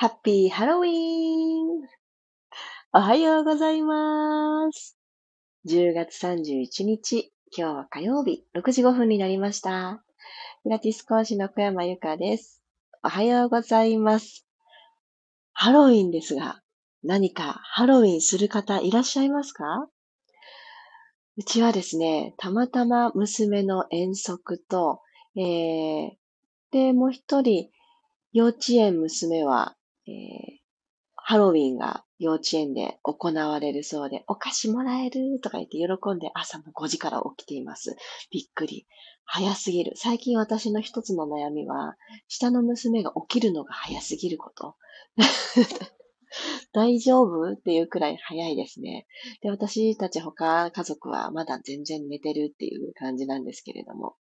[0.00, 1.88] ハッピーハロウィーン
[2.92, 4.96] おはようございます。
[5.66, 10.04] 10月31日、今日は火曜日、6時5分になりました。
[10.62, 12.62] ピラティス講師の小山由かです。
[13.02, 14.46] おはようございます。
[15.52, 16.60] ハロウィンですが、
[17.02, 19.88] 何かハロウィンする方いらっしゃいますか？
[21.38, 25.00] うちはですね、たまたま娘の遠足と、
[25.34, 26.10] えー、
[26.70, 27.70] で、もう一人、
[28.32, 29.74] 幼稚園娘は
[30.08, 30.58] えー、
[31.14, 37.96] ハロウィンが幼稚園で行われるそうで、お菓子もらえるとか言って喜んで朝の5時から起きています。
[38.30, 38.86] びっくり。
[39.30, 39.92] 早すぎる。
[39.94, 41.96] 最近私の一つの悩みは、
[42.28, 44.76] 下の娘が起きるのが早すぎること。
[46.72, 49.06] 大丈夫っていうくらい早いですね。
[49.42, 54.16] で、私たち他家族はまだ全然寝てるっていう感じなんですけれども。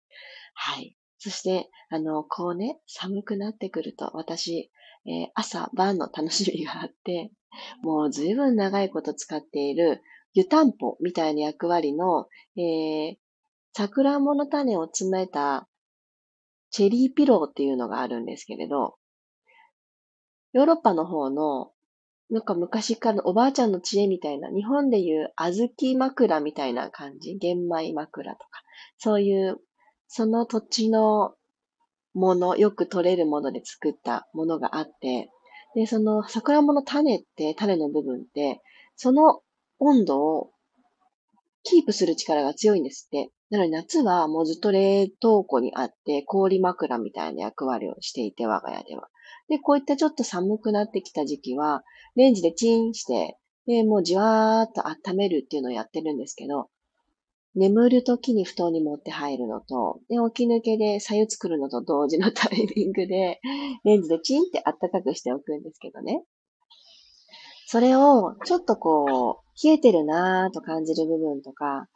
[0.54, 0.96] はい。
[1.18, 4.70] そして、あの、こうね、寒くなってくると、私、
[5.06, 7.30] えー、朝晩の楽しみがあって、
[7.82, 10.02] もう随分長いこと使っている
[10.34, 13.16] 湯たんぽみたいな役割の、えー、
[13.72, 15.68] 桜もの種を詰めた
[16.70, 18.96] チェリーピローっていうのがあるんですけれど、
[20.52, 21.70] ヨーロッパの方の、
[22.28, 28.48] なんか昔からのおばあちゃんの知恵みたいな、日本でいう小豆枕みたいな感じ、玄米枕とか、
[28.98, 29.58] そういう、
[30.08, 31.34] その土地の
[32.16, 35.28] もの、よく取れるもので作ったものがあって、
[35.74, 38.62] で、その桜芋の種って、種の部分って、
[38.96, 39.42] その
[39.78, 40.50] 温度を
[41.62, 43.30] キープする力が強いんですって。
[43.50, 49.08] なので夏はもうずっと冷凍庫にあって、氷枕みたいな役割をしていて、我が家では。
[49.48, 56.70] で、こういったちょっと寒くなってきた時期は、レンジでチンして、で、もうじわーっと温めるっていうのをやってるんですけど、
[57.56, 63.40] 眠るときに布団に持って入るのと、で、起き抜けで左右作るのと同時のタイミングで、
[63.84, 66.22] レンジでチンってあったかくしておくんですけどね。
[67.66, 71.88] それを、ちょっとこう、冷えてるなぁと感じる部分とか、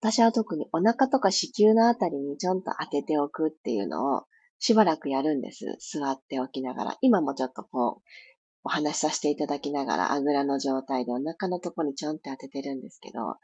[0.00, 4.24] 私は特にお腹とか子宮のあたりにちょんと当てておくっていうのを、
[4.58, 5.64] しばらくやるんです。
[5.78, 6.98] 座っておきながら。
[7.00, 8.08] 今もちょっとこう、
[8.64, 13.36] お話しさせていただきながら、あぐらの状態でお腹のとこにちょんって当ててるんですけど、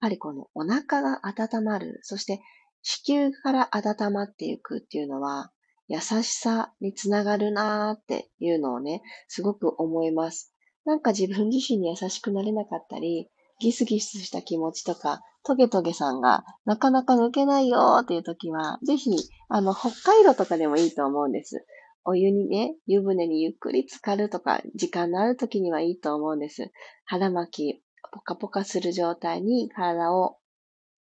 [0.00, 2.40] ぱりこのお腹が温まる、そして
[2.82, 5.50] 子宮から温まっていくっていうのは、
[5.88, 10.54] 優しさにつながるなーっていうのをね、すごく思います。
[10.84, 19.10] なんか自分自身に優しくなれなかったり、ギスギスした気持ちとか、トゲトゲさんがなかなか抜けないよーっていう時は、ぜひ、
[19.48, 21.64] あの、北海道とかでもいいと思うんです。
[22.04, 26.70] お湯にね、湯船にゆっくり浸かるとか、時間のある時にはいいと思うんです。
[27.04, 27.82] 腹巻き
[28.12, 30.38] ポカポカする状態に体を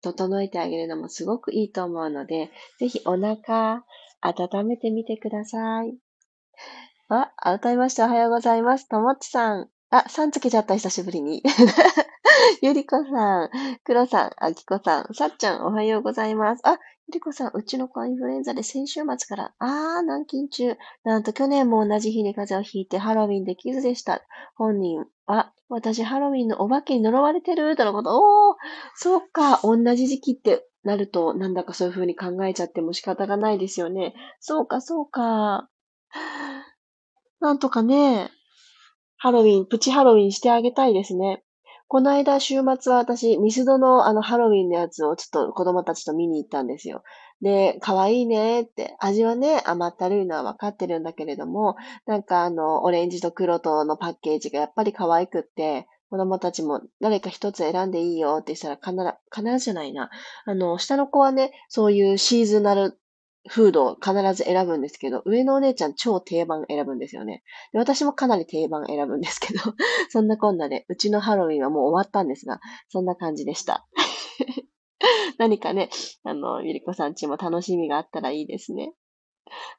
[0.02, 3.84] 整えてあげるのもすごくいいと思うので、ぜひお腹
[4.20, 5.94] 温めてみてください。
[7.08, 8.88] あ、改めましておはようございます。
[8.88, 9.68] ともっちさん。
[9.90, 11.42] あ、さんつけちゃった、久しぶりに。
[12.62, 13.50] ゆりこさん、
[13.84, 16.62] くろさん、あきこさん、さっちゃん、おはようございます。
[16.64, 16.72] あ、
[17.06, 20.76] ゆりこさん、うちの子はインフルエンザで先週末から、あー、軟禁中。
[21.04, 24.22] なんと去年も同じ日に風邪をひいてハロウィンできずでした。
[24.56, 28.18] 本人は、私ハロウィンのお化けに呪われてるとのこと。
[28.18, 28.54] おー、
[28.94, 34.14] そうか、同じ時期ってなると、なんだかそういう風に考えちゃっても仕方がないですよね。
[34.40, 35.68] そうか、そうか。
[37.40, 38.30] なんとかね、
[39.16, 41.42] ハロウィン、プチハロウィンしてあげたいですね。
[41.88, 47.02] この間週末は私、ミスドのあのハロウィンのやつをちょっと子供たちと見に行ったんですよ。
[47.40, 58.94] で、可愛いねって、味はね、甘ったるいのは分かってるんだけれども、なんかあの、オレンジと黒とのパッケージがやっぱり可愛くって、子供たちも誰か一つ選んでいいよって言ったら必
[59.42, 60.10] ず、必ずじゃないな。
[60.46, 62.98] あの、下の子はね、そういうシーズナル
[63.48, 67.42] フードを必ず選ぶんですけど、上のお姉ちゃん超定番選ぶんですよね。
[67.72, 69.60] で私もかなり定番選ぶんですけど、
[70.08, 73.86] そんなこんなで、うちのハロウィンはもう終わったんですが、そんな感じでした。
[75.38, 75.90] 何かね、
[76.24, 78.94] あの、ゆりこさんちも楽しみがあったらいいですね。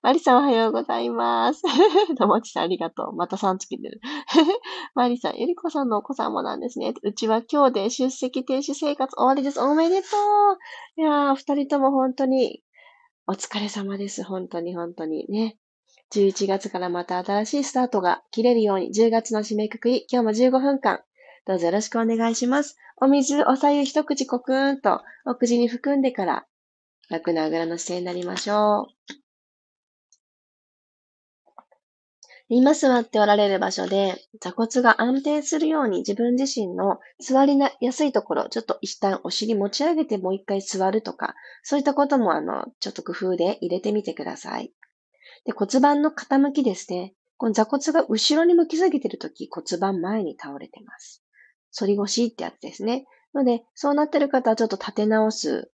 [0.03, 1.63] マリさんおはようございます。
[2.17, 3.13] ともちさんありがとう。
[3.15, 3.99] またさんつけてる。
[4.93, 6.93] マリさん、ゆりこさんのお子さんもなんですね。
[7.01, 9.59] うちは今日で出席停止生活終わりです。
[9.59, 10.07] おめでと
[10.97, 11.01] う。
[11.01, 12.63] いやー、二人とも本当に
[13.27, 14.23] お疲れ様です。
[14.23, 15.57] 本当に本当にね。
[16.13, 21.03] 11月からまた新しいスタートが切れるように、10月の締めくくり、今日も15分間、
[21.47, 22.77] どうぞよろしくお願いします。
[22.97, 26.45] お水、おさゆ一口コクーンと、お口に含んでから、
[27.09, 29.15] 楽なあぐらの姿勢になりましょう。
[32.47, 44.71] 今座っておられる場所で座骨が安定するように自分自身の座りなやすいところ、ちょっと一旦お尻持ち上げてもう一回座るとか、そういったこともあの、ちょっと工夫で入れてみてください。
[45.43, 47.13] で骨盤の傾きですね。
[47.35, 51.24] この座骨が後ろに向きすぎているとき骨盤前に倒れています。
[51.77, 53.05] 反り腰ってやつですね。
[53.33, 55.71] ので、そうなってる方はちょっと立て直す。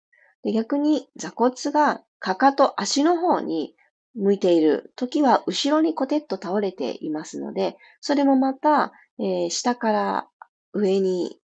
[0.45, 3.75] で逆に座骨がかかと足の方に
[4.15, 10.29] 向いている時は後ろにコテッと倒れていますので、それもまた、えー、下から
[10.73, 11.39] 上に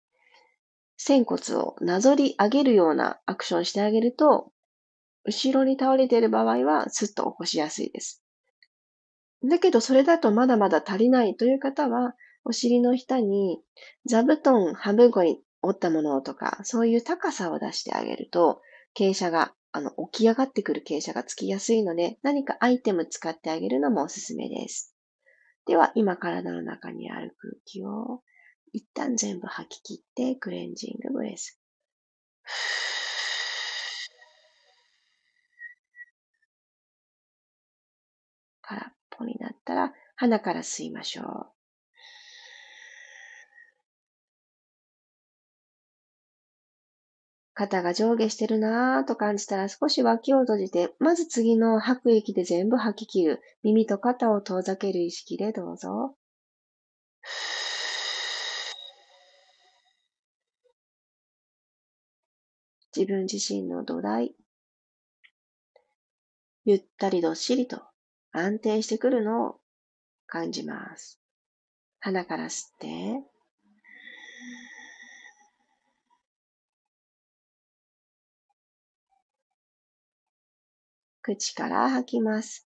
[0.97, 4.51] 仙骨をなぞり上げるようなアクションしてあげると、
[5.25, 8.23] 後ろに倒れている場合はスッと起こしやすいです。
[9.43, 13.61] だけどそれだとまだまだ足りないという方は、お尻の下に
[14.05, 18.61] 座布団、ハブゴイ、折ったものとか、そういう高さを出してあげると、
[18.97, 24.93] 傾斜が、あの、起き上がってくる傾斜がつきやすいので、何かアイテム使ってあげるのもおすすめです。
[25.65, 28.21] では、今体の中にある空気を
[28.73, 31.59] 一旦全部吐き切ってクレンジングブレス。
[38.61, 41.62] 空っぽになったら鼻から吸いましょう。
[47.55, 53.41] 肩が上下してるなぁと感じたら少し脇を閉じて、まず次の吐く息で全部吐き切る。
[53.63, 56.15] 耳と肩を遠ざける意識でどうぞ。
[62.95, 64.35] 自分自身の土台。
[66.65, 67.81] ゆったりどっしりと
[68.31, 69.59] 安定してくるのを
[70.25, 71.19] 感じます。
[71.99, 73.23] 鼻から吸って、
[81.23, 82.67] 口から吐きます。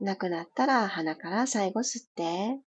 [0.00, 2.60] なくなったら鼻から最後吸って、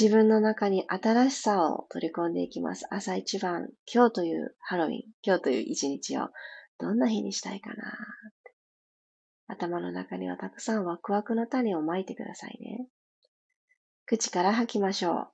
[0.00, 2.86] 自分の中に新しさを取り込んでいきます。
[2.88, 6.28] 朝一番、今日というハロウィン、今日という一日を
[6.78, 7.98] どんな日にしたいかな
[9.48, 12.86] 頭の中にはたくさんワクワクの種をまいてくださいね。
[14.06, 15.28] 口から吐きましょう。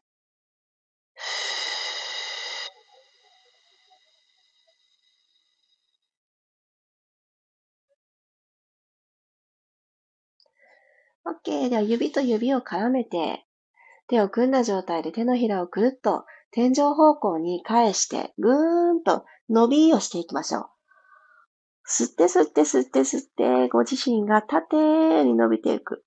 [11.46, 11.68] OK。
[11.68, 13.44] では指と指を絡めて、
[14.08, 20.66] 手を組んだ状態で手のひらをくるっと天井方向に返して、ぐーんと伸びをしていきましょう。
[21.88, 26.04] 吸って吸って吸って吸って、ご自身が縦に伸びていく。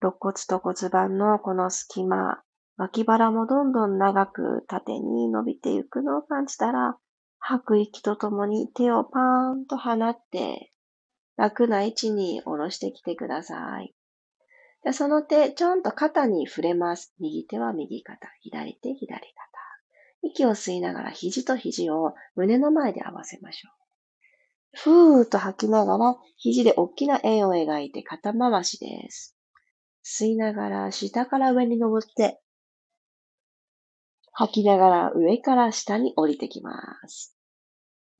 [0.00, 2.42] 肋骨と骨盤のこの隙間、
[2.76, 6.96] 脇腹もどんどん長く縦に伸びていくのを感じたら、
[7.38, 10.72] 吐く息とともに手をパーンと放って、
[11.36, 13.94] 楽な位置に下ろしてきてください。
[14.92, 17.14] その手、ちょんと肩に触れます。
[17.18, 19.26] 右手は右肩、左手、左肩。
[20.22, 23.72] 息を吸いながら肘と肘を胸の前で合わせましょう。
[24.78, 29.36] ふーっと吐きながら、肘で大きな円を描いて肩回しです。
[30.04, 32.40] 吸いながら下から上に登って、
[34.32, 36.72] 吐きながら上から下に降りてきま
[37.08, 37.34] す。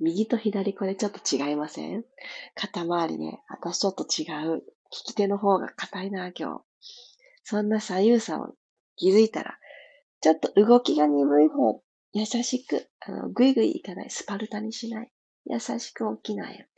[0.01, 2.05] 右と左これちょっと違いません？
[2.55, 4.25] 肩周りね、私ちょっと違
[4.55, 4.63] う。
[4.91, 6.65] 利き手の方が硬いな、今日。
[7.45, 8.55] そんな左右差を
[8.97, 9.59] 気づいたら、
[10.21, 15.13] ちょっと動きが鈍い方、優しく、あの、ぐいぐいいかない、スパルタにしない。
[15.45, 16.69] 優しく起きない。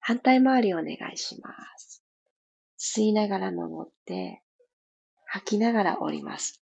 [0.00, 2.02] 反対回りをお願いします。
[2.78, 4.42] 吸いながら登って、
[5.26, 6.62] 吐きながら降ります。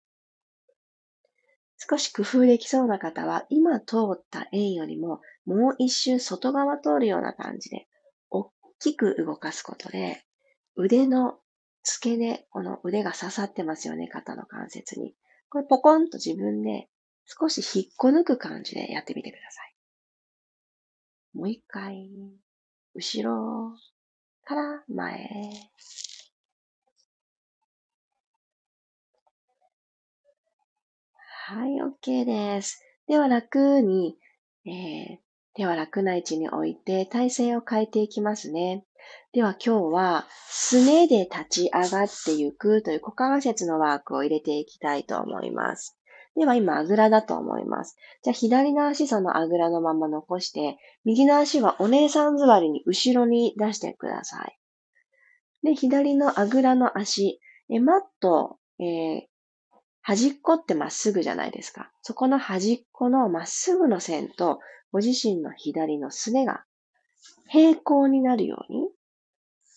[1.78, 7.88] 少し工夫できそうな方は、今通った円よりも、もう一周外側通るような感じで、
[8.30, 10.24] 大きく動かすことで、
[10.76, 11.40] 腕の
[11.84, 15.16] 付け根、この腕が刺さってますよね、肩の関節に。
[15.50, 16.90] これポコンと自分で
[17.26, 19.76] 少し引っこ抜く感じでやってみてください。
[21.34, 22.10] もう一回、
[22.96, 23.78] 後ろ
[24.46, 25.52] から前。
[31.46, 32.82] はい、OK です。
[33.08, 34.18] では楽に、
[34.66, 35.18] えー、
[35.56, 38.86] 手は楽な位置に置いて体勢を変えていきますね。
[39.34, 45.98] では今日は、すねで立ち上がっていくという股関節のワークを入れていきたいと思います。
[46.36, 47.96] では今、あぐらだと思います。
[48.24, 54.58] じゃあ左の足そのあぐらのまま残して、右の足はお姉さん座りに後ろに出してください。
[55.64, 59.22] で、左のあぐらの足、えマット、えー、
[60.02, 61.92] 端っこってまっすぐじゃないですか。
[62.02, 64.60] そこの端っこのまっすぐの線と、
[64.92, 66.66] ご自身の左のすねが
[67.50, 68.90] 平行になるように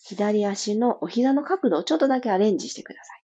[0.04, 3.22] 左足のお膝の角度をちょっとだけアレンジしてください。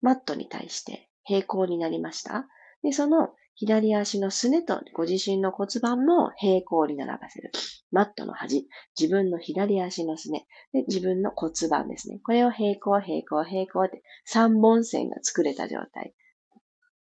[0.00, 2.46] マットに対して平行になりました
[2.82, 7.52] で、その左足のすねとご自身の骨盤も平行に並ばせる。
[7.92, 8.66] マットの端、
[8.98, 12.18] 自分の左足のすね、で自分の骨盤ですね。
[12.24, 16.14] これを平行、平行、平行って3本線が作れた状態。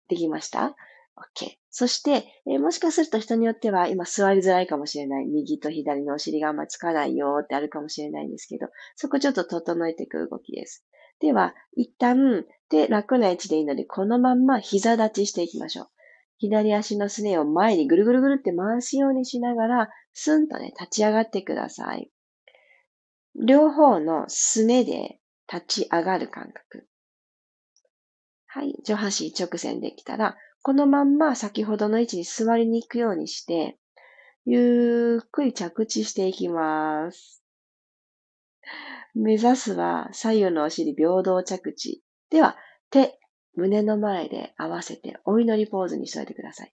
[0.09, 0.77] できました
[1.17, 1.62] ?OK。
[1.75, 5.27] そして、えー、もしかすると人によっては今座りづらいかもしれない。
[5.27, 10.85] 右と左のお尻があんまつかないよってあるかもしれないんですけど、そこちょっと整えていく動きです。
[11.19, 15.89] では、一旦、で、楽な位置でいいので、このまんま膝立ちしていきましょう。
[16.37, 22.11] 左足のすねを前にぐるぐるぐるって回すようにしながら、スンとね、立ち上がってください。
[23.47, 26.87] 両方のすねで立ち上がる感覚。
[28.47, 28.75] はい。
[28.85, 33.79] 上半身一直線できたら、このまんま先ほどの位置に座りに行くようにして、
[34.45, 37.43] ゆっくり着地していきます。
[39.15, 42.03] 目指すは左右のお尻平等着地。
[42.31, 42.57] では、
[42.91, 43.19] 手、
[43.55, 46.73] 胸の前で合わせてお祈りポーズにしといてください。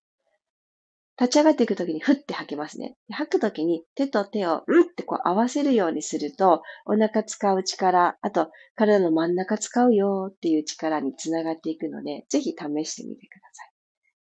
[1.20, 2.96] 立ち上がっていくときにふって吐きますね。
[3.10, 13.69] 吐くときに手と手をうんってこう合わせるようにすると、お腹使う力、あと体の真ん中使うよっていう力につながっていくので、ぜひ試してみてください。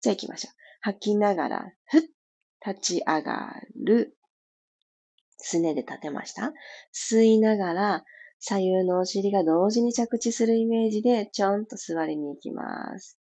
[0.01, 0.53] じゃあ行きましょう。
[0.81, 2.01] 吐きながら、ふっ、
[2.65, 4.15] 立ち上がる。
[5.37, 6.51] すねで立てました
[6.93, 8.05] 吸いながら、
[8.39, 13.17] 左右のお尻が同時に着地するイメージで、ちょんと座りに行きます。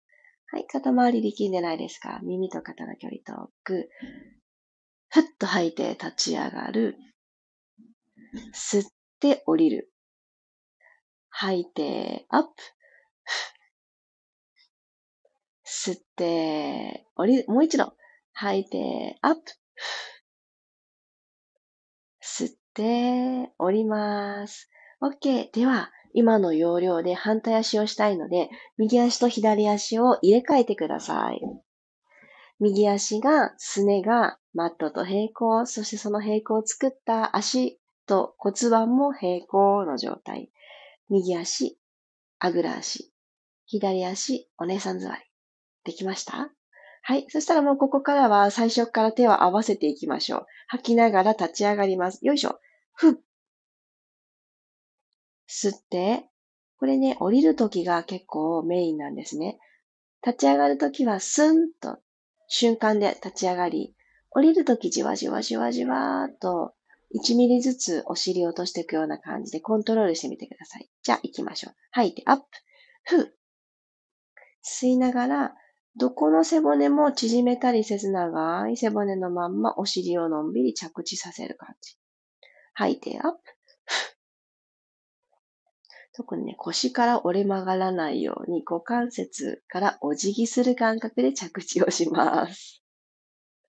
[0.50, 2.20] はい、肩周り力んでないですか？
[2.22, 3.88] 耳と肩の距離遠く。
[5.10, 6.96] ふっと吐いて立ち上がる。
[8.54, 8.84] 吸っ
[9.20, 9.92] て降りる。
[11.30, 12.50] 吐いてアップ。
[15.68, 17.44] 吸って降り。
[17.46, 17.92] もう一度。
[18.32, 19.40] 吐いてアップ。
[22.22, 24.70] 吸って降ります。
[25.02, 25.52] OK。
[25.52, 28.48] では、今の要領で反対足をしたいので、
[28.78, 31.40] 右足と左足を入れ替えてください。
[32.60, 40.50] 右足が、すねがマットと平行、そしてその平行を作った足と骨盤も平行の状態。
[41.10, 41.78] 右足、
[42.38, 43.12] あぐら足。
[43.66, 45.27] 左足、お姉さん座り。
[45.88, 46.50] できました？
[47.02, 47.26] はい。
[47.30, 50.46] そしたらもうここからは最初から手を合わせていきましょう。
[50.66, 52.24] 吐きながら立ち上がります。
[52.26, 52.60] よいしょ。
[52.92, 53.14] ふっ。
[55.48, 56.26] 吸って、
[56.78, 59.58] これね、降りるときが結構メインなんですね。
[60.26, 61.96] 立ち上がるときはスンと
[62.48, 63.94] 瞬間で立ち上がり、
[64.30, 66.74] 降りるときじわじわじわじわーと
[67.14, 70.90] 1ミリずつお尻を落としていくような感じでコントロールしてみてください。
[71.02, 71.74] じゃあ行きましょう。
[71.92, 72.44] 吐いてアップ。
[73.04, 73.34] ふう。
[74.62, 75.54] 吸いながら、
[75.98, 81.96] どこの背骨も縮めたりせず長い背骨のまんまお尻をのんびり着地させる感じ。
[82.74, 83.38] 吐いてアップ。
[86.14, 92.80] 特にね、腰から折れ曲がらないように股関節からお辞儀する感覚で着地をします。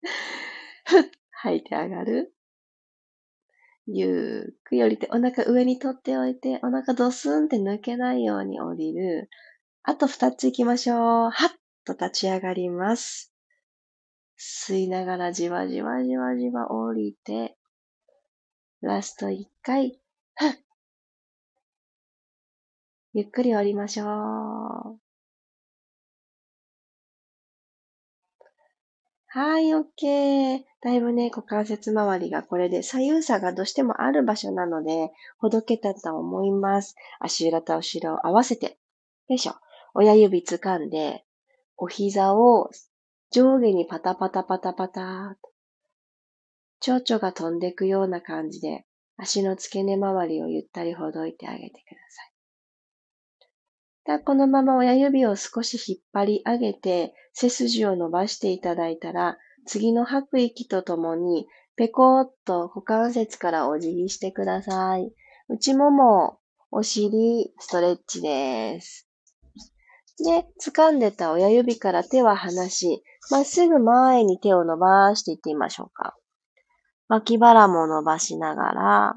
[1.31, 2.35] 吐いて上がる。
[3.87, 9.31] ゆっくり降りて、お腹上に取っておいて、お腹ドスンって抜けないように降りる。
[9.81, 10.97] あと二つ行きましょう。
[11.31, 11.58] はっ
[11.95, 13.33] と立ち上がります。
[14.37, 17.57] 吸いながらじわじわじわじわ降りて、
[18.81, 19.99] ラスト一回、
[23.13, 24.99] ゆっくり降りましょう。
[29.31, 30.63] はい、OK。
[30.81, 36.95] だいぶね、股関節周りがこれで左右差がどうしてもある場所なので、ほどけたと思います。
[37.19, 38.77] 足裏と後ろを合わせて。
[39.27, 39.53] よいしょ。
[39.93, 41.25] 親指掴んで、
[41.81, 42.69] お膝を
[43.31, 45.37] 上下にパタパタパタパタ。
[46.81, 51.97] 蝶々が飛んでいくような感じで、足の付け根周りをゆったりほどいてあげてくだ
[54.07, 54.23] さい。
[54.25, 65.13] このまま親指を少し引っ張り上げて、背筋を伸ばしていただいたら、次の吐く息とともに、ペコーっと股関節からお辞儀してください。
[65.47, 66.39] 内もも、
[66.71, 69.08] お尻、ストレッチです。
[70.23, 76.15] で、掴んでた親指から手は離し、まっすぐ前に手を伸ばしていってみましょうか。
[77.07, 79.15] 脇腹も伸ばしながら、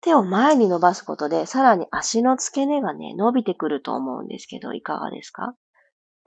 [0.00, 5.54] 手を前に伸ばすことで、さらに足の付け根がね、伸びてくると思うんですけど、いかがですか？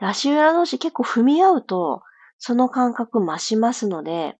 [0.01, 2.01] 足裏同士結構踏み合うと、
[2.37, 4.37] その感覚増しますので、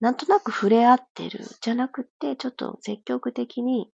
[0.00, 3.90] なんとなく触れ合ってるじゃなくって、ちょっと積極的に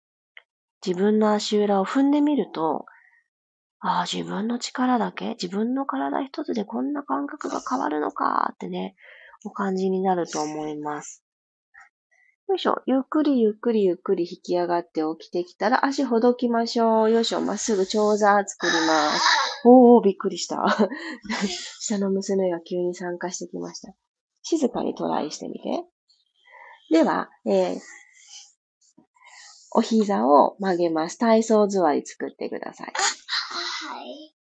[0.84, 2.87] 自分の足裏を踏んでみると、
[3.82, 5.30] ああ、自分の力だけ？
[5.40, 8.50] 自分の体一つでこんな感覚が変わるのか？
[8.54, 8.94] ってね、
[9.44, 11.25] お感じになると思います。
[12.49, 12.82] よいしょ。
[12.84, 17.10] ゆっくりゆっくりゆっくり引き上がって起きてきたら、足ほどきましょう。
[17.10, 17.40] よいしょ。
[17.40, 19.22] まっすぐ長座作ります。
[19.64, 20.62] おー、びっくりした。
[21.80, 23.94] 下の娘が急に参加してきました。
[24.42, 25.84] 静かにトライしてみて。
[26.90, 27.78] では、えー、
[29.72, 31.18] お膝を曲げます。
[31.18, 32.92] 体操座り作ってください。
[33.90, 34.35] はい。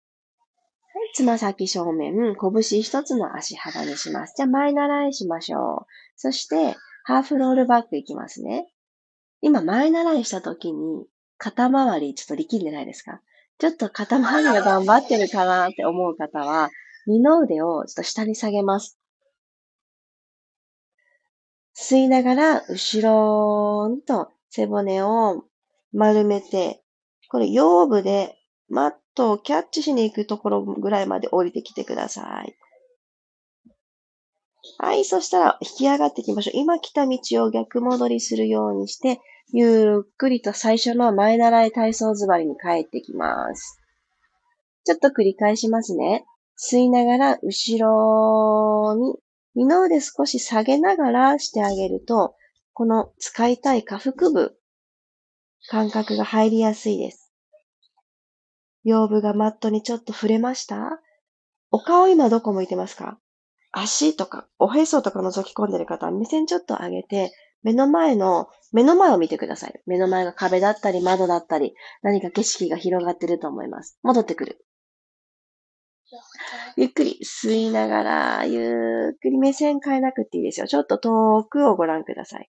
[1.14, 4.34] つま先正面、拳一つの足幅にします。
[4.36, 5.92] じゃあ前習いしましょう。
[6.16, 6.74] そして、
[7.04, 8.66] ハーフロールバックいきますね。
[9.40, 11.06] 今、前習いした時に、
[11.38, 13.20] 肩周りちょっと力んでないですか？
[13.58, 16.70] ちょっと肩周りが頑張ってるかなって思う方は、
[17.06, 18.98] 二の腕をちょっと下に下げます。
[21.78, 25.44] 吸いながら、後ろんと背骨を
[25.92, 26.82] 丸めて、
[27.28, 28.36] これ、腰部で
[28.68, 32.56] マットをキャッチしに行くところぐらいまで降りてきてください。
[34.78, 36.56] はい、そしたら引き上がっていきましょう。
[36.56, 39.20] 今来た道を逆戻りするようにして、
[39.52, 43.80] ゆっくりと最初の前習い体操座りに帰ってきます。
[44.84, 46.26] ちょっと繰り返しますね。
[46.58, 49.16] 吸いながら後ろに
[49.54, 52.34] 二の腕少し下げながらしてあげると、
[52.72, 54.56] この使いたい下腹部、
[55.68, 57.25] 感覚が入りやすいです。
[58.86, 61.00] 腰部がマットにちょっと触れました？
[61.72, 63.18] お顔今どこ向いてますか？
[63.72, 67.32] 足とか、おへそとか覗き込んでる方は目線ちょっと上げて、
[67.64, 69.80] 目の前の、目の前を見てください。
[69.86, 73.98] 目の前が壁だったり窓だったり、何か景色が広がってると思います。
[74.04, 74.64] 戻ってくる。
[76.76, 80.68] ゆっくり吸いながら、ゆっくり目線変えなくていいですよ。
[80.68, 82.48] ちょっと遠くをご覧ください。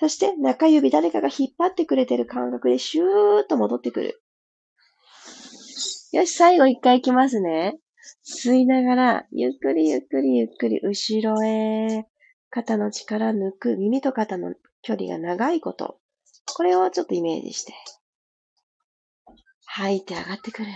[0.00, 4.22] そして中指誰かが引っ張ってくれてる感覚でシューッと戻ってくる。
[6.12, 7.78] よし、最後一回いきますね。
[8.24, 12.06] 吸いながら、ゆっくりゆっくりゆっくり後ろへ、
[12.50, 15.98] 肩の力抜く、耳と肩の距離が長いこと。
[16.54, 17.74] これをちょっとイメージして。
[19.66, 20.68] 吐いて上がってくる。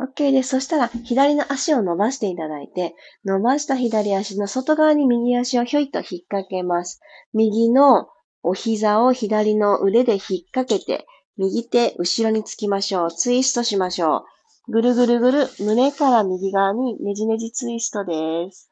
[0.00, 0.50] OK です。
[0.50, 7.00] そしたら、左の足を伸ばしていただいて、伸ばした左足の外側に右足をひょいと引っ掛けます。
[7.34, 8.08] 右の
[8.42, 10.20] お膝を左の腕で引っ
[10.52, 13.12] 掛けて、右手後ろにつきましょう。
[13.12, 14.24] ツイストしましょ
[14.68, 14.72] う。
[14.72, 18.70] ぐるぐるぐる、胸から右側にねじねじツイストです。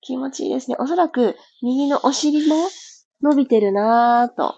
[0.00, 0.76] 気持ちいいですね。
[0.78, 2.56] おそらく右のお尻も
[3.20, 4.54] 伸びてるなぁと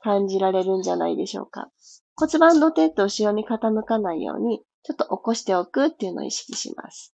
[0.00, 1.70] 感じられるんじゃないでしょうか。
[2.16, 7.14] 骨盤の手と後ろに傾かないように、ちょっと起こしておくっていうのを意識します。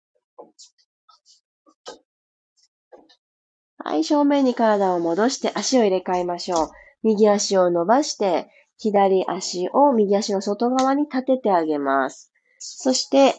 [3.78, 6.70] はい、正面に体を戻して足を入れ替えましょう。
[7.02, 12.32] 右足を伸ばして、左足を右足の外側に立ててあげます。
[12.58, 13.34] そして、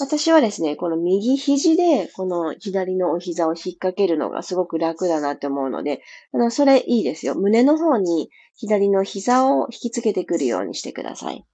[0.00, 7.34] 私はですね、この右肘で、この左のお膝を引っ掛けるのがすごく楽だなって思うので、あの、それいいですよ。
[7.34, 11.44] 胸の方に左の膝を引きつけてくるようにしてください。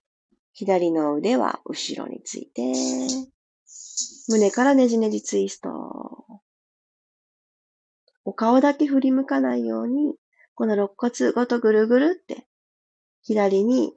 [0.52, 2.72] 左の腕は後ろについて、
[4.28, 5.70] 胸からねじねじツイスト。
[8.24, 10.14] お顔だけ振り向かないように、
[10.54, 12.46] この肋骨ごとぐるぐるって
[13.22, 13.94] 左に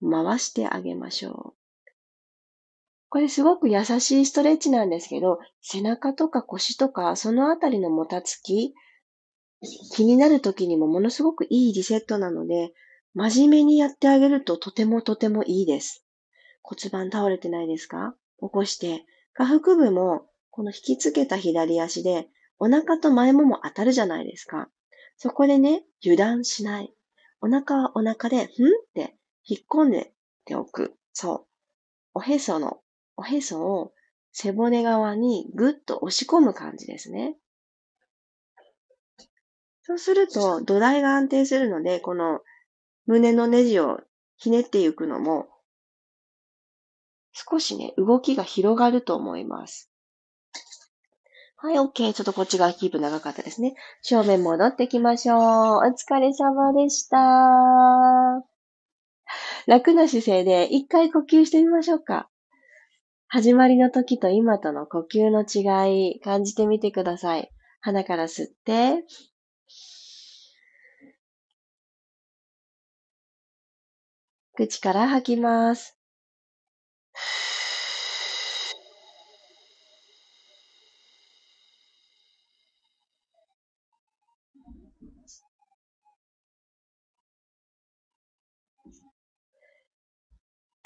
[0.00, 1.57] 回してあげましょう。
[3.10, 8.74] これすごく優しいストレッチなんですけど、背中とか腰とか、そのあたりのもたつき、
[9.92, 12.72] 気になる時にもものすごくいいリセットなので、
[13.14, 16.04] 真面目にやってあげるととてもとてもいいです。
[16.62, 18.14] 骨盤倒れてないですか？
[18.40, 24.68] 起こして、下腹部もこの引きつけた左足でお腹と前もも当たるじゃないですか。
[25.16, 26.92] そこでね、油断しない。
[27.40, 28.48] お腹はお腹で、んっ
[28.94, 30.12] て引っ込んで
[30.44, 30.94] ておく。
[31.12, 31.46] そう。
[32.14, 32.78] おへその
[33.18, 33.92] おへそを
[34.32, 37.36] 背骨側にぐっと押し込む感じですね。
[39.82, 42.40] そうすると土台が安定するので、この
[43.06, 44.00] 胸のネジを
[44.36, 45.48] ひねっていくのも
[47.32, 49.90] 少しね、動きが広がると思います。
[51.56, 52.12] はい、OK。
[52.12, 53.74] ちょっとこっち側キープ長かったですね。
[54.02, 55.38] 正面戻ってきましょう。
[55.38, 57.16] お疲れ様でした。
[59.66, 62.28] 楽な姿勢で一回呼吸してみましょうか。
[63.30, 67.50] 始まりの時と今との呼吸の違い感じてみてください。
[67.80, 69.04] 鼻から吸って、
[74.54, 75.98] 口から吐きます。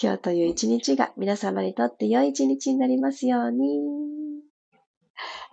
[0.02, 4.02] 今日という一日が皆様にとって良い一日になりますように。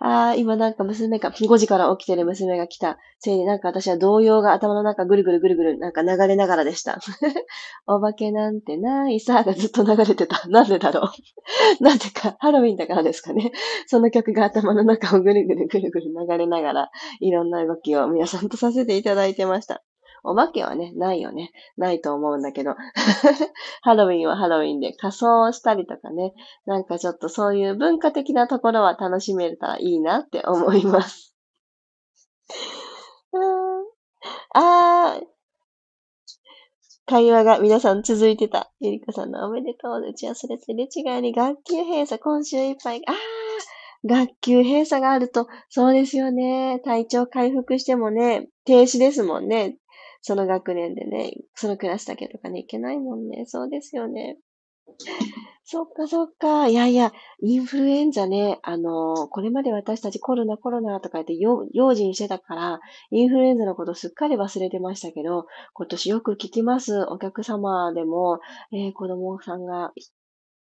[0.00, 6.98] ああ、今なんか娘が、5時から起きてる娘が来たせいで、なんか私は動揺が頭の中ぐるぐるぐるぐるなんか流れながらでした。
[7.86, 10.48] お化けなんてないさがずっと流れてた。
[10.48, 11.04] なんでだろう。
[11.84, 13.52] なんでか、ハロウィンだからですかね。
[13.86, 19.84] その曲が頭の中をぐるぐるぐるぐる流れながら、いろんな動きを皆さんとさせていただいてました。
[20.24, 21.50] お化けはね、ないよね。
[21.76, 22.74] ないと思うんだけど。
[23.82, 26.32] ハロウィンはハロウィンで仮装をしたりとかね。
[26.66, 31.34] なんかちょっとそういう文化的なところは楽しめたらいいなって思います。
[34.54, 35.26] あー、
[37.06, 38.70] 会話が皆さん続いてた。
[38.78, 40.00] ゆりかさんのおめでとう。
[40.00, 43.02] 打ち忘れてる違いに学級閉鎖今週いっぱい。
[43.06, 43.14] あー、
[44.04, 46.80] 学級閉鎖があると、そうですよね。
[46.84, 49.76] 体調回復してもね、停止ですもんね。
[50.22, 53.44] その学年でね、そのクラスだけとかね、いけないもんね。
[53.46, 54.38] そうですよね。
[55.64, 56.66] そっかそっか。
[56.66, 62.80] いやいや、インフルエンザね、あの、これまで私たちコロナコロナとか言って用心してたから、
[63.12, 67.04] インフルエンザのことすっかり忘れてましたけど、今年よく聞きます。
[67.08, 68.40] お客様でも、
[68.72, 69.92] えー、子供さんが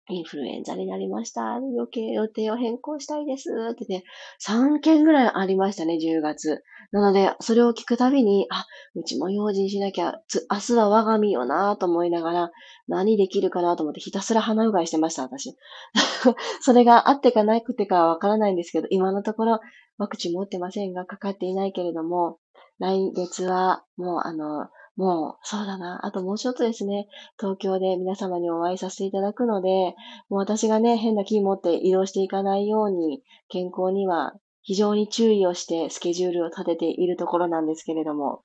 [0.10, 1.42] インフルエンザになりました。
[1.56, 3.50] 余計予定を変更したいです。
[3.72, 4.04] ってね、
[4.46, 6.64] 3件ぐらいありましたね、10月。
[6.92, 10.20] なので、それを聞くたびに、あ、うちも用心しなきゃ、
[10.52, 12.52] 明日は我が身よなと思いながら、
[12.88, 15.56] 何できるかなと思ってひたすら鼻うがいしてました、私。
[16.62, 19.60] それがあってかなくてかはわからないんですけど、今のところ
[20.00, 22.40] ワクチン持ってませんが、かかっていないけれども、
[22.80, 26.06] 来月はもうあの、もう、そうだな。
[26.06, 27.08] あともうちょっとですね、
[27.40, 29.96] 東京で皆様にお会いさせていただくので、
[30.30, 38.44] もう私がね、変な気持って移動していかないように、健康には非常に注意をしてスケジュールを立てているところなんですけれども。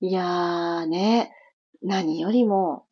[0.00, 1.32] いやーね、
[1.82, 2.86] 何よりも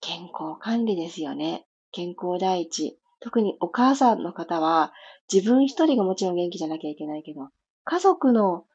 [0.00, 1.66] 健康管理ですよね。
[1.90, 2.98] 健康第一。
[3.20, 4.92] 特にお母さんの方は、
[5.32, 7.48] 自分一人がもちろん元気じゃなきゃいけないけど、
[7.84, 8.66] 家族の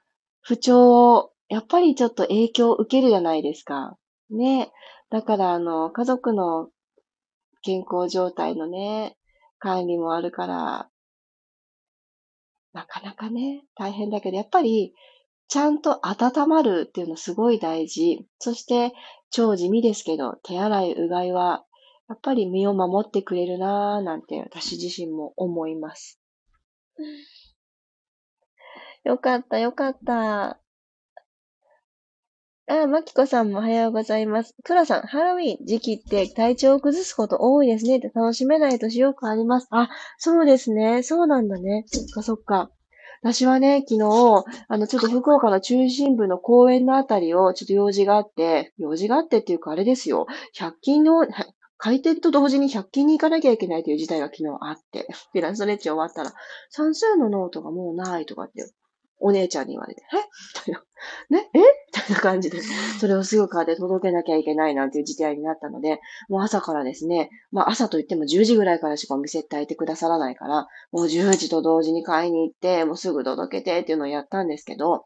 [0.42, 3.98] 不調をやっぱりちょっと影響を受けるじゃないですか。
[4.30, 4.72] ね。
[5.10, 6.70] だから、あの、家族の
[7.64, 9.18] 健康状態のね、
[9.58, 10.90] 管理もあるから、
[12.72, 14.94] なかなかね、大変だけど、やっぱり、
[15.48, 18.28] ちゃんと温まるっていうのすごい大事。
[18.38, 18.94] そして、
[19.32, 21.66] 超地味ですけど、手洗い、うがいは、
[22.08, 26.20] やっぱり身を守ってくれるなぁ、なんて私自身も思います。
[29.04, 30.60] よかった、よかった。
[32.72, 34.54] あ、マキコさんもおはようございます。
[34.64, 39.68] プラさん、ハロウィン時期って体調を崩すこと多いですねって楽しめない年よくあります。
[39.72, 41.02] あ、そうですね。
[41.02, 41.86] そうなんだね。
[41.88, 42.70] そっかそっか。
[43.24, 50.28] 私はね、昨日、あの、ちょっと福岡の中心部の公園のあたりをちょっと用事があって、用事があってっていうかあれですよ。
[50.54, 51.26] 100均の、
[51.78, 56.34] 開店と同時に100均に行かなきゃいけないという事態が昨日あって、で、ラストレッチ終わったら、
[56.70, 58.62] 算数のノートがもうないとかって
[59.20, 60.16] お姉ちゃんに言われて、え？
[60.16, 60.22] み
[60.66, 61.40] たいな。
[61.42, 61.50] ね？
[61.54, 61.60] え？
[61.60, 62.62] みたいな感じで、
[63.00, 75.06] それをすぐ買って届けなきゃいけないなんていう事態になったので、もう朝からですね、まあ朝といっても10時ぐらいからしかお店って開いてくださらないから、もう10時と同時に買いに行って、もうすぐ届けてっていうのをやったんですけど、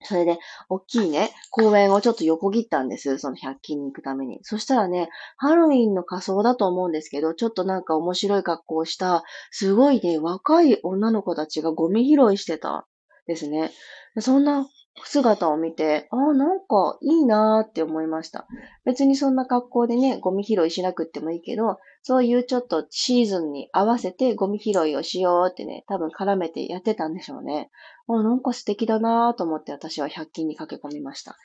[0.00, 3.18] それで、大きいね、公園をちょっと横切ったんです。
[3.18, 4.38] その100均に行くために。
[4.42, 12.86] そしたらね、ハロウィンの仮装だと思うんですけど、ちょっとなんか面白い格好をした、すごいね、若い女の子たちがゴミ拾いしてた
[13.28, 13.70] ですね。
[14.18, 14.66] そんな
[15.04, 18.48] 姿を見て、ああ、なんかいいなーって思いました。
[18.84, 27.70] 別にそんな格好でね、ゴミ拾いしなくってもいいけど、そういうちょっとシーズンに合わせてゴミ拾いをしようってね、多分絡めてやってたんでしょうね。
[28.08, 31.36] あなんか素敵だなーと思って私は100均に駆け込みました。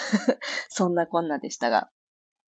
[0.68, 1.90] そんなこんなでしたが。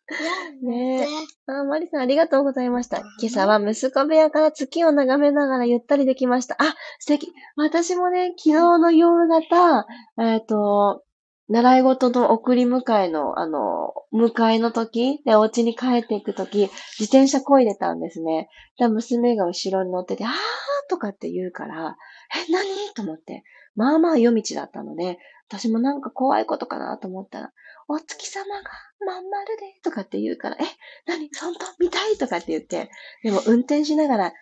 [0.62, 1.06] ねえ。
[1.46, 2.98] あ、マリさんありがとうございました。
[3.20, 6.56] 今朝は息子部屋から月を眺めながらゆったりできました。
[6.58, 7.32] あ、素敵。
[7.56, 9.86] 私もね、昨日の夕方、
[10.18, 11.04] えっ、ー、と、
[11.48, 18.48] 習い事の送り迎えの、あの、迎えの時で、お家に帰っていく時、自転車こいでたんですね。
[18.78, 20.32] で、娘が後ろに乗ってて、あー
[20.88, 21.96] とかって言うから、
[22.48, 22.64] え、何？
[22.94, 23.44] と思って。
[23.74, 27.52] まあまあ夜道だったので、私もなんか怖いことかなと思ったら、
[27.88, 28.70] お月様が
[29.04, 30.64] まん丸で、とかって言うから、え、
[31.06, 31.28] 何？
[31.40, 32.16] 本当見たい？
[32.16, 32.90] とかって言って、
[33.22, 34.32] でも運転しながら、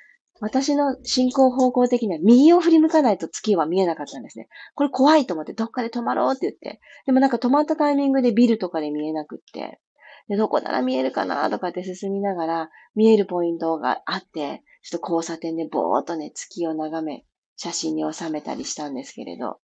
[0.40, 4.48] 私の進行方向的には右を振り向かないと月は見えなかったんですね。
[4.74, 6.81] これ怖いと思って、どっかで止まろうって言って。
[7.05, 9.81] でもなんか止まったタイミングでビルとかで見えなくって。
[10.29, 17.24] で、どこなら見えるかなとかって進みながら、見えるポイントがあって、ちょっと交差点でぼーっとね、月を眺め、
[17.57, 19.59] 写真に収めたりしたんですけれど。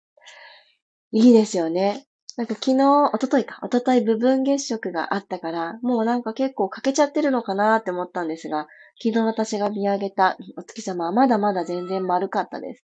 [1.12, 2.04] いいですよね。
[2.36, 8.68] なんか昨日、おとといか、おととい部分月食があったから、もうなんか結構欠けちゃってるのかなって思ったんですが、
[9.02, 12.84] 昨日私が見上げたお月様はまだまだ全然丸かったです。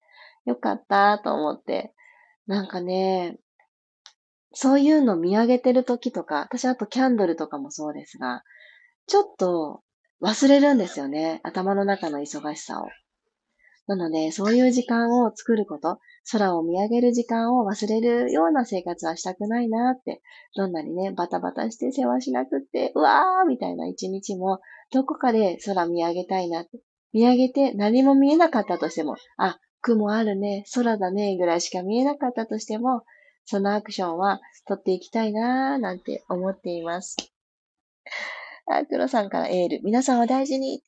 [0.46, 1.92] よかったと思って。
[2.46, 3.36] なんかね、
[4.52, 8.44] そういうの見上げてる時とか、私あとキャンドルとかもそうですが、
[9.08, 9.82] ちょっと
[10.22, 11.40] 忘れるんですよね。
[11.42, 12.86] 頭の中の忙しさを。
[13.86, 15.98] なので、そういう時間を作ること、
[16.30, 20.22] 空を見上げる時間を忘れるような生活はしたくないなって、
[20.56, 24.60] どんなにね、バタバタして世話しなくって、うわーみたいな一日も、
[24.92, 26.78] どこかで空見上げたいなって。
[27.12, 33.02] 見上げて何も見えなかったとしても、あ、雲あるね、空だね、ぐらいしか見えなかったとしても、
[33.44, 37.16] そのアクションは取っていきたいなーなんて思っています。
[38.66, 39.80] あ、黒さんからエール。
[39.82, 40.82] 皆さんは大事に。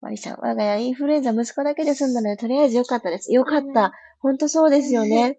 [0.00, 3.32] マリさん、我が家インフルエンザ息子だけで済んだので、とりあえずよかったです。
[3.32, 3.92] よかった。
[4.20, 5.38] ほんとそうですよね。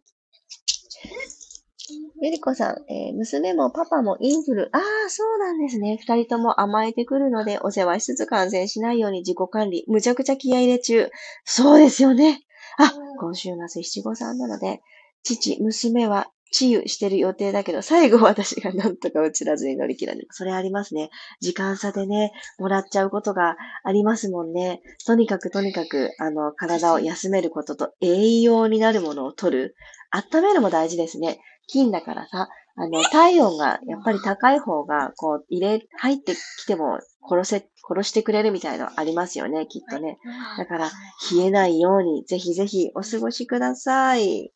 [2.21, 4.69] ゆりこさん、えー、娘もパパもインフル。
[4.71, 5.97] ああ、そうなんですね。
[5.99, 9.83] 二人とも甘えてくるので、お世話しつつ感染しないように自己管理。
[9.87, 11.09] むちゃくちゃ気合入れ中。
[11.43, 12.43] そうですよね。
[12.77, 14.81] あ、今週末七五三なので、
[15.23, 20.27] 父、娘は治癒してる予定だけど、最後私がなんとか映らずに乗り切られる。
[20.31, 21.09] それありますね。
[21.39, 24.81] 時間差でね、もらっちゃうことがありますもんね。
[25.05, 29.75] とにかくとにかく、あの、体を休めることと栄養になるものを取る。
[30.11, 31.39] 温めるも大事ですね。
[31.67, 40.19] 菌だからさ、あの、体温がやっぱり高い方が、こう、入れ、入ってきても殺せ、殺してくれるみたいなのありますよね、きっとね。
[40.57, 40.91] だから、
[41.31, 44.51] 冷えないように、ぜひぜひお過ごしください。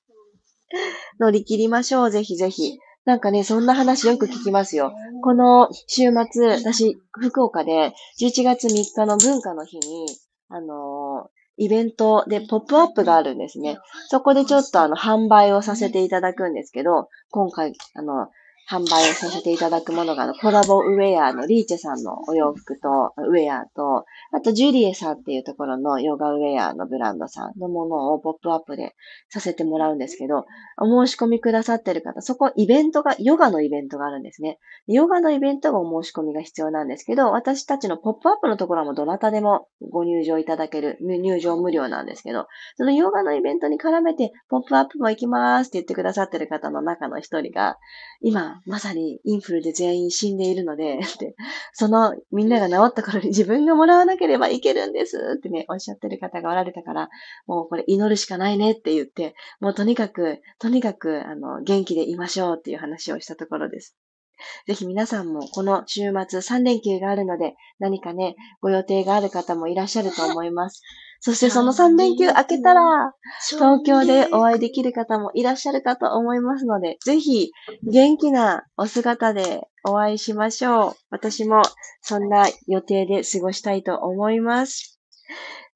[1.20, 2.80] 乗り切りましょう、ぜひぜひ。
[3.06, 4.94] なんかね、そんな話よく聞きますよ。
[5.22, 10.08] この週末、私、福岡で11月3日の文化の日に、
[10.50, 13.78] あのー、イベントでポップアップがあるんですね。
[14.10, 18.28] そこでちょっとあの、販売をさせていただくんですけど、今回、あの、
[18.70, 28.96] 販売をさせていただくものが、コラボウェアのリーチェさんのお洋服と、ウェアと、あとジュリエさんっていうところのヨガウェアのブランドさんのものをポップアップで
[29.30, 30.46] させてもらうんですけど、
[30.80, 34.58] お申し込みくださってる方、そこイベントが、ヨガのイベントがあるんですね。
[34.88, 42.48] ヨガのイベントがお申し込みが必要なんですけど、私たちのポップアップのところもどなたでもご入場いただける、入場無料なんですけど、
[42.78, 47.78] そのヨガのイベントに絡めて、ポップアップも行きますって言ってくださってる方の中の一人が、
[48.22, 51.00] 今、まさにインフルで全員死んでいるので、
[51.74, 57.10] そのみんなが治った頃に 自分がもらわなければいけるんですってね、おっしゃってる方がおられたから、
[57.48, 63.96] もうこれ祈るしかないねって言って、もうとにかく、とにかく、あの、元気でいましょうっていう話をしたところです。
[64.68, 70.82] ぜひ皆さんもこの週末3連休があるので、何かね、ご予定がある方もいらっしゃると思います。
[71.20, 73.14] そしてその3連休明けたら、
[73.50, 77.52] 東京でお会いできる方もいらっしゃるかと思いますので、ぜひ
[77.84, 80.96] 元気なお姿でお会いしましょう。
[81.10, 81.64] 私も
[82.02, 85.00] そんな予定で過ごしたいと思います。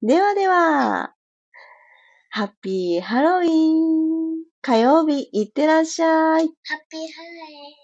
[0.02, 1.14] ではでは、
[2.28, 6.10] ハッピーハロウィン火曜日いってらっしゃい。
[6.10, 7.79] ハッピーハロウィン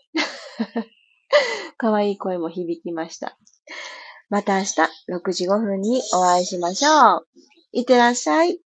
[1.76, 3.38] かわいい声も響きました。
[4.28, 4.74] また明日
[5.08, 7.26] 6時5分にお会いしましょう。
[7.72, 8.65] いってらっしゃい。